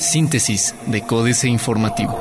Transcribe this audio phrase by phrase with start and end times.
[0.00, 2.18] Síntesis de Códice Informativo.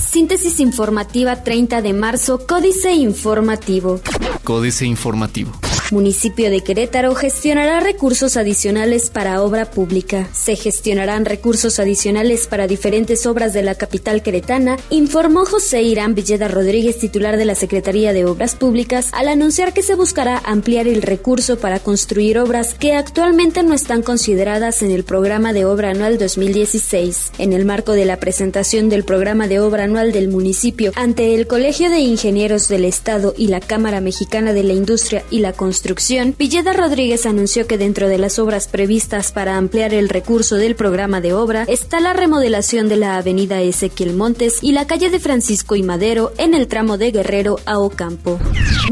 [0.00, 4.00] Síntesis informativa 30 de marzo, Códice Informativo.
[4.44, 5.52] Códice Informativo.
[5.94, 10.28] Municipio de Querétaro gestionará recursos adicionales para obra pública.
[10.32, 16.48] Se gestionarán recursos adicionales para diferentes obras de la capital queretana, informó José Irán Villeda
[16.48, 21.00] Rodríguez, titular de la Secretaría de Obras Públicas, al anunciar que se buscará ampliar el
[21.00, 26.18] recurso para construir obras que actualmente no están consideradas en el programa de obra anual
[26.18, 27.30] 2016.
[27.38, 31.46] En el marco de la presentación del programa de obra anual del municipio ante el
[31.46, 35.83] Colegio de Ingenieros del Estado y la Cámara Mexicana de la Industria y la Construcción,
[35.84, 40.76] construcción, Villeda Rodríguez anunció que dentro de las obras previstas para ampliar el recurso del
[40.76, 45.20] programa de obra está la remodelación de la avenida Ezequiel Montes y la calle de
[45.20, 48.38] Francisco y Madero en el tramo de Guerrero a Ocampo.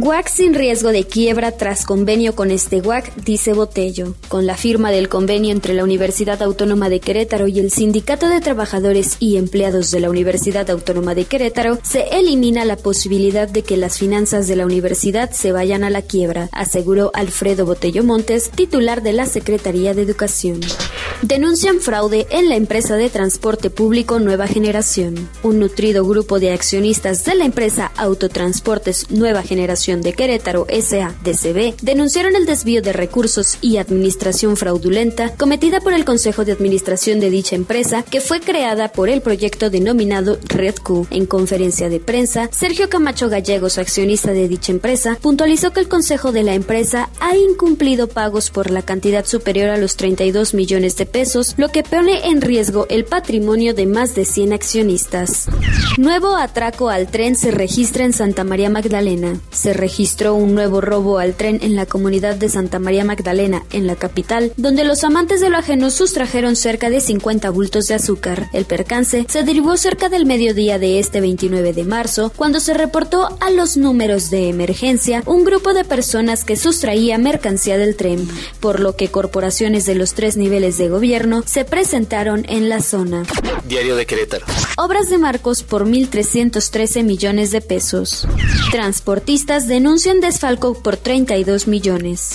[0.00, 4.14] WAC sin riesgo de quiebra tras convenio con este WAC, dice Botello.
[4.28, 8.42] Con la firma del convenio entre la Universidad Autónoma de Querétaro y el Sindicato de
[8.42, 13.78] Trabajadores y Empleados de la Universidad Autónoma de Querétaro, se elimina la posibilidad de que
[13.78, 16.50] las finanzas de la universidad se vayan a la quiebra
[16.82, 20.58] aseguró Alfredo Botello Montes, titular de la Secretaría de Educación.
[21.22, 25.28] Denuncian fraude en la empresa de transporte público Nueva Generación.
[25.44, 32.34] Un nutrido grupo de accionistas de la empresa Autotransportes Nueva Generación de Querétaro SA-DCB denunciaron
[32.34, 37.54] el desvío de recursos y administración fraudulenta cometida por el Consejo de Administración de dicha
[37.54, 41.06] empresa, que fue creada por el proyecto denominado Red Q.
[41.10, 46.32] En conferencia de prensa, Sergio Camacho Gallegos, accionista de dicha empresa, puntualizó que el Consejo
[46.32, 51.06] de la empresa ha incumplido pagos por la cantidad superior a los 32 millones de
[51.06, 55.48] pesos, lo que pone en riesgo el patrimonio de más de 100 accionistas.
[55.98, 59.40] Nuevo atraco al tren se registra en Santa María Magdalena.
[59.50, 63.88] Se registró un nuevo robo al tren en la comunidad de Santa María Magdalena, en
[63.88, 68.48] la capital, donde los amantes de lo ajeno sustrajeron cerca de 50 bultos de azúcar.
[68.52, 73.36] El percance se derivó cerca del mediodía de este 29 de marzo, cuando se reportó
[73.40, 78.28] a los números de emergencia un grupo de personas que sustraía mercancía del tren,
[78.60, 83.24] por lo que corporaciones de los tres niveles de gobierno se presentaron en la zona.
[83.66, 84.46] Diario de Querétaro.
[84.76, 88.26] Obras de Marcos por 1.313 millones de pesos.
[88.70, 92.30] Transportistas denuncian desfalco por 32 millones.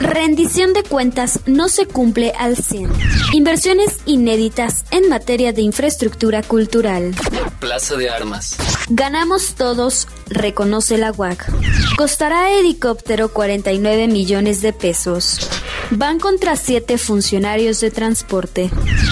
[0.00, 2.90] Rendición de cuentas no se cumple al 100.
[3.32, 7.14] Inversiones inéditas en materia de infraestructura cultural.
[7.58, 8.56] Plaza de Armas.
[8.88, 11.50] Ganamos todos, reconoce la UAC.
[11.96, 15.40] Costará helicóptero 49 millones de pesos.
[15.90, 18.70] Van contra siete funcionarios de transporte.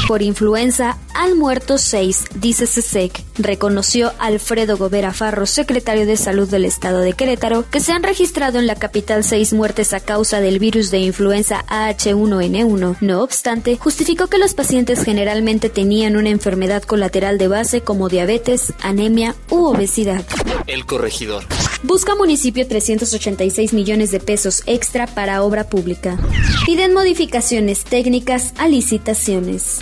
[0.09, 3.23] Por influenza han muerto seis, dice CESEC.
[3.39, 8.59] Reconoció Alfredo Gobera Farro, secretario de Salud del Estado de Querétaro, que se han registrado
[8.59, 12.97] en la capital seis muertes a causa del virus de influenza AH1N1.
[13.01, 18.75] No obstante, justificó que los pacientes generalmente tenían una enfermedad colateral de base como diabetes,
[18.83, 20.25] anemia u obesidad.
[20.67, 21.45] El corregidor.
[21.85, 26.19] Busca municipio 386 millones de pesos extra para obra pública.
[26.65, 29.81] Piden modificaciones técnicas a licitaciones.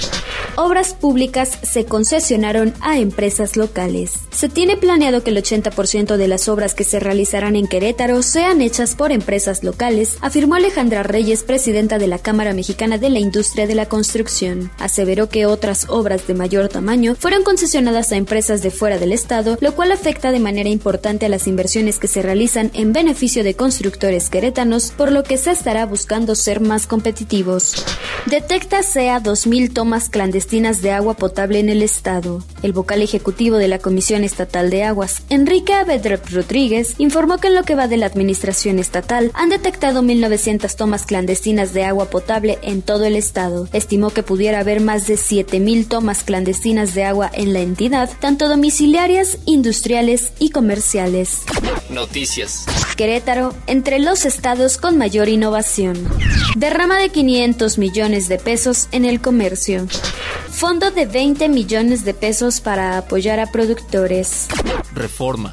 [0.56, 4.18] Obras públicas se concesionaron a empresas locales.
[4.30, 8.60] Se tiene planeado que el 80% de las obras que se realizarán en Querétaro sean
[8.60, 13.66] hechas por empresas locales, afirmó Alejandra Reyes, presidenta de la Cámara Mexicana de la Industria
[13.66, 14.70] de la Construcción.
[14.78, 19.56] Aseveró que otras obras de mayor tamaño fueron concesionadas a empresas de fuera del Estado,
[19.60, 23.54] lo cual afecta de manera importante a las inversiones que se realizan en beneficio de
[23.54, 27.84] constructores querétanos, por lo que se estará buscando ser más competitivos.
[28.26, 32.42] Detecta SEA 2.000 tomas clandestinas de agua potable en el Estado.
[32.62, 37.54] El vocal ejecutivo de la Comisión Estatal de Aguas, Enrique Avedrep Rodríguez, informó que en
[37.54, 42.58] lo que va de la administración estatal han detectado 1.900 tomas clandestinas de agua potable
[42.62, 43.68] en todo el Estado.
[43.72, 48.48] Estimó que pudiera haber más de 7.000 tomas clandestinas de agua en la entidad, tanto
[48.48, 51.42] domiciliarias, industriales y comerciales.
[51.90, 52.64] Noticias.
[53.66, 56.08] Entre los estados con mayor innovación.
[56.54, 59.88] Derrama de 500 millones de pesos en el comercio.
[60.50, 64.46] Fondo de 20 millones de pesos para apoyar a productores.
[64.94, 65.52] Reforma.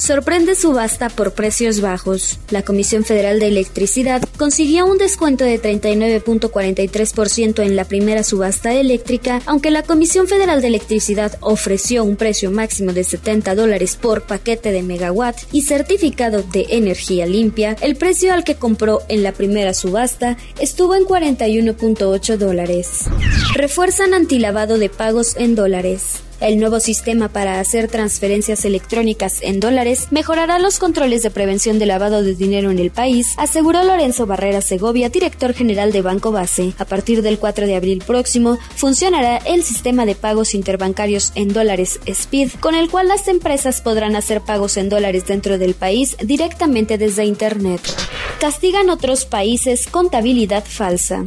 [0.00, 2.38] Sorprende subasta por precios bajos.
[2.48, 9.42] La Comisión Federal de Electricidad consiguió un descuento de 39.43% en la primera subasta eléctrica,
[9.44, 14.72] aunque la Comisión Federal de Electricidad ofreció un precio máximo de 70 dólares por paquete
[14.72, 19.74] de megawatt y certificado de energía limpia, el precio al que compró en la primera
[19.74, 23.04] subasta estuvo en 41.8 dólares.
[23.52, 26.22] Refuerzan antilavado de pagos en dólares.
[26.40, 31.84] El nuevo sistema para hacer transferencias electrónicas en dólares mejorará los controles de prevención de
[31.84, 36.72] lavado de dinero en el país, aseguró Lorenzo Barrera Segovia, director general de Banco Base.
[36.78, 42.00] A partir del 4 de abril próximo, funcionará el sistema de pagos interbancarios en dólares
[42.10, 46.96] SPID, con el cual las empresas podrán hacer pagos en dólares dentro del país directamente
[46.96, 47.82] desde Internet.
[48.40, 51.22] Castigan otros países contabilidad falsa.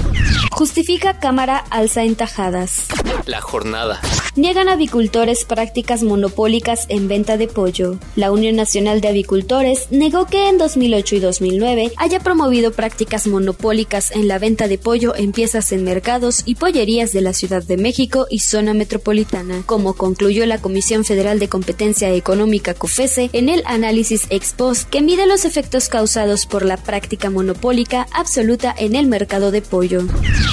[0.54, 2.86] Justifica Cámara alza en tajadas.
[3.26, 4.00] La jornada.
[4.36, 7.98] Niegan avicultores prácticas monopólicas en venta de pollo.
[8.16, 14.12] La Unión Nacional de Avicultores negó que en 2008 y 2009 haya promovido prácticas monopólicas
[14.12, 17.78] en la venta de pollo en piezas en mercados y pollerías de la Ciudad de
[17.78, 23.64] México y zona metropolitana, como concluyó la Comisión Federal de Competencia Económica COFESE en el
[23.66, 29.08] análisis ex post que mide los efectos causados por la práctica monopólica absoluta en el
[29.08, 30.04] mercado de pollo.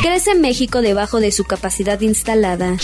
[0.03, 2.79] Crece México debajo de su capacidad instalada.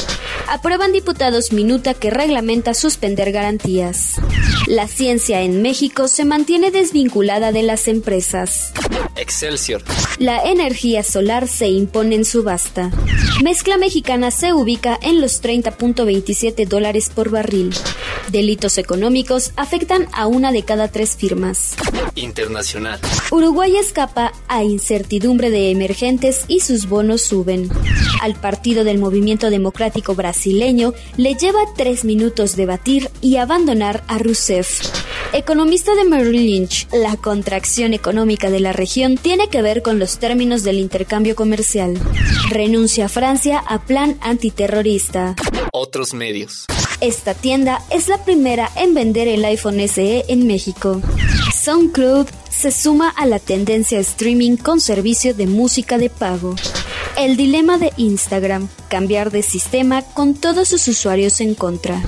[0.49, 4.17] Aprueban diputados minuta que reglamenta suspender garantías.
[4.67, 8.75] La ciencia en México se mantiene desvinculada de las empresas.
[9.17, 9.83] Excelsior.
[10.19, 12.91] La energía solar se impone en subasta.
[13.43, 17.75] Mezcla mexicana se ubica en los 30.27 dólares por barril.
[18.31, 21.77] Delitos económicos afectan a una de cada tres firmas.
[22.15, 22.99] Internacional.
[23.31, 27.69] Uruguay escapa a incertidumbre de emergentes y sus bonos suben.
[28.21, 34.81] Al Partido del Movimiento Democrático Brasileño le lleva tres minutos debatir y abandonar a Rousseff.
[35.37, 40.19] Economista de Merrill Lynch, la contracción económica de la región tiene que ver con los
[40.19, 42.01] términos del intercambio comercial.
[42.49, 45.37] Renuncia Francia a plan antiterrorista.
[45.75, 46.65] Otros medios.
[47.03, 51.03] Esta tienda es la primera en vender el iPhone SE en México.
[51.53, 56.57] SoundCloud se suma a la tendencia streaming con servicio de música de pago.
[57.17, 62.03] El dilema de Instagram, cambiar de sistema con todos sus usuarios en contra.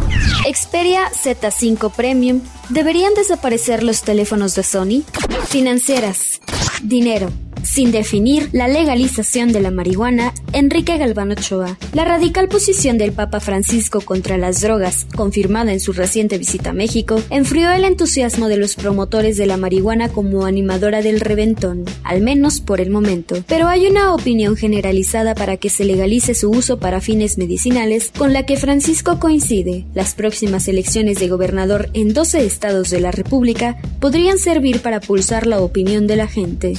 [0.45, 5.03] Xperia Z5 Premium, ¿deberían desaparecer los teléfonos de Sony?
[5.49, 6.41] Financieras.
[6.83, 7.31] Dinero.
[7.69, 11.77] Sin definir la legalización de la marihuana, Enrique Galván Ochoa.
[11.93, 16.73] La radical posición del Papa Francisco contra las drogas, confirmada en su reciente visita a
[16.73, 22.23] México, enfrió el entusiasmo de los promotores de la marihuana como animadora del reventón, al
[22.23, 23.37] menos por el momento.
[23.47, 28.33] Pero hay una opinión generalizada para que se legalice su uso para fines medicinales con
[28.33, 29.85] la que Francisco coincide.
[29.95, 35.47] Las próximas elecciones de gobernador en 12 estados de la República podrían servir para pulsar
[35.47, 36.73] la opinión de la gente.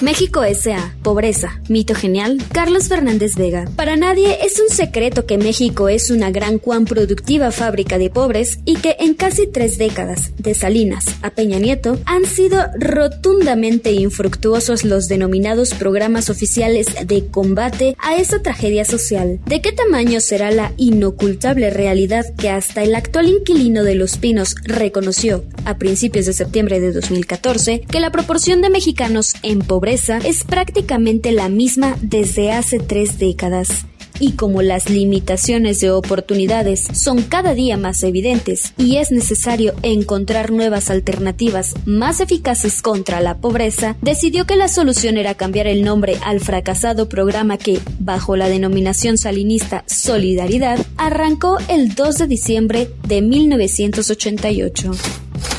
[0.00, 0.94] México S.A.
[1.02, 1.60] Pobreza.
[1.68, 2.38] Mito genial.
[2.52, 3.66] Carlos Fernández Vega.
[3.76, 8.58] Para nadie es un secreto que México es una gran cuán productiva fábrica de pobres
[8.64, 14.84] y que en casi tres décadas, de Salinas a Peña Nieto, han sido rotundamente infructuosos
[14.84, 19.40] los denominados programas oficiales de combate a esa tragedia social.
[19.46, 24.56] ¿De qué tamaño será la inocultable realidad que hasta el actual inquilino de Los Pinos
[24.64, 30.44] reconoció a principios de septiembre de 2014 que la proporción de mexicanos en pobreza es
[30.44, 33.84] prácticamente la misma desde hace tres décadas.
[34.18, 40.52] Y como las limitaciones de oportunidades son cada día más evidentes y es necesario encontrar
[40.52, 46.16] nuevas alternativas más eficaces contra la pobreza, decidió que la solución era cambiar el nombre
[46.24, 53.20] al fracasado programa que, bajo la denominación salinista Solidaridad, arrancó el 2 de diciembre de
[53.20, 54.92] 1988.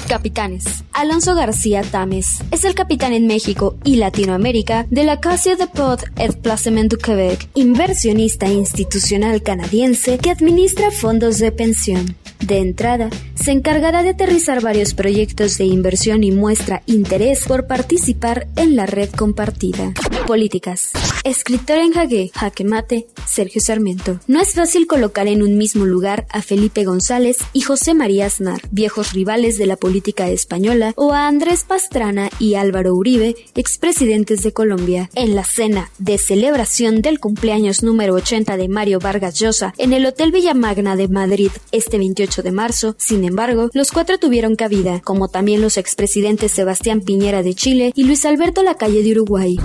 [0.07, 0.83] Capitanes.
[0.93, 6.03] Alonso García Tames es el capitán en México y Latinoamérica de la Casa de Pot
[6.17, 12.15] et Placement du Québec, inversionista institucional canadiense que administra fondos de pensión.
[12.39, 18.47] De entrada, se encargará de aterrizar varios proyectos de inversión y muestra interés por participar
[18.55, 19.93] en la red compartida.
[20.27, 20.91] Políticas.
[21.25, 24.19] Escritor en jaque, jaque mate, Sergio Sarmiento.
[24.27, 28.61] No es fácil colocar en un mismo lugar a Felipe González y José María Aznar,
[28.69, 34.53] viejos rivales de la política española, o a Andrés Pastrana y Álvaro Uribe, expresidentes de
[34.53, 35.09] Colombia.
[35.15, 40.05] En la cena de celebración del cumpleaños número 80 de Mario Vargas Llosa en el
[40.05, 45.27] Hotel Villamagna de Madrid este 28 de marzo, sin embargo, los cuatro tuvieron cabida, como
[45.27, 49.57] también los expresidentes Sebastián Piñera de Chile y Luis Alberto Lacalle de Uruguay.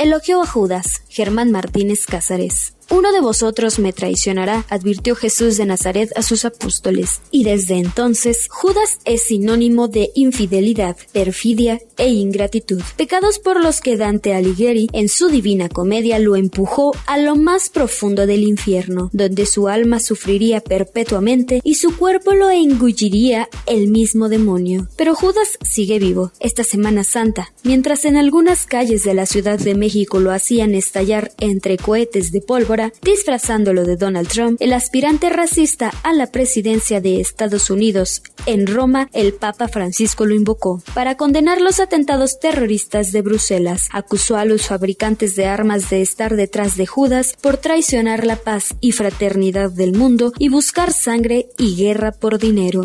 [0.00, 2.77] Elogió a Judas, Germán Martínez Cázares.
[2.90, 8.46] Uno de vosotros me traicionará, advirtió Jesús de Nazaret a sus apóstoles, y desde entonces
[8.48, 15.10] Judas es sinónimo de infidelidad, perfidia e ingratitud, pecados por los que Dante Alighieri en
[15.10, 20.62] su Divina Comedia lo empujó a lo más profundo del infierno, donde su alma sufriría
[20.62, 24.88] perpetuamente y su cuerpo lo engulliría el mismo demonio.
[24.96, 26.32] Pero Judas sigue vivo.
[26.40, 31.32] Esta Semana Santa, mientras en algunas calles de la Ciudad de México lo hacían estallar
[31.38, 37.00] entre cohetes de pólvora, ahora, disfrazándolo de Donald Trump, el aspirante racista a la presidencia
[37.00, 38.22] de Estados Unidos.
[38.46, 43.88] En Roma, el Papa Francisco lo invocó para condenar los atentados terroristas de Bruselas.
[43.92, 48.74] Acusó a los fabricantes de armas de estar detrás de Judas por traicionar la paz
[48.80, 52.84] y fraternidad del mundo y buscar sangre y guerra por dinero.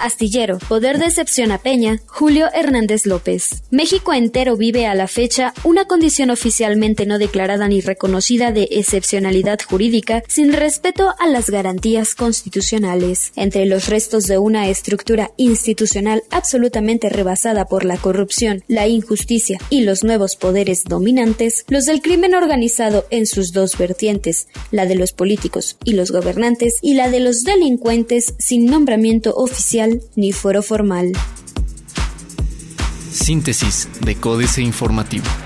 [0.00, 3.62] Astillero, poder de excepción a Peña, Julio Hernández López.
[3.70, 9.58] México entero vive a la fecha una condición oficialmente no declarada ni reconocida de excepcionalidad
[9.68, 13.32] jurídica sin respeto a las garantías constitucionales.
[13.36, 19.82] Entre los restos de una estructura institucional absolutamente rebasada por la corrupción, la injusticia y
[19.82, 25.12] los nuevos poderes dominantes, los del crimen organizado en sus dos vertientes, la de los
[25.12, 29.83] políticos y los gobernantes y la de los delincuentes sin nombramiento oficial
[30.16, 31.12] ni foro formal.
[33.10, 35.43] Síntesis de Códice Informativo.